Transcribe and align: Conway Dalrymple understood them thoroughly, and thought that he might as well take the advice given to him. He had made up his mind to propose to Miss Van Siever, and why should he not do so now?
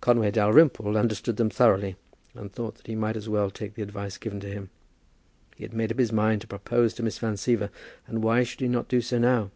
Conway 0.00 0.30
Dalrymple 0.30 0.96
understood 0.96 1.36
them 1.36 1.50
thoroughly, 1.50 1.96
and 2.34 2.50
thought 2.50 2.76
that 2.76 2.86
he 2.86 2.94
might 2.94 3.18
as 3.18 3.28
well 3.28 3.50
take 3.50 3.74
the 3.74 3.82
advice 3.82 4.16
given 4.16 4.40
to 4.40 4.48
him. 4.48 4.70
He 5.56 5.62
had 5.64 5.74
made 5.74 5.92
up 5.92 5.98
his 5.98 6.10
mind 6.10 6.40
to 6.40 6.46
propose 6.46 6.94
to 6.94 7.02
Miss 7.02 7.18
Van 7.18 7.34
Siever, 7.34 7.68
and 8.06 8.22
why 8.24 8.44
should 8.44 8.60
he 8.60 8.68
not 8.68 8.88
do 8.88 9.02
so 9.02 9.18
now? 9.18 9.50